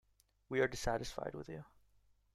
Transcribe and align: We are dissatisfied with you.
We 0.49 0.61
are 0.61 0.67
dissatisfied 0.67 1.35
with 1.35 1.47
you. 1.47 1.63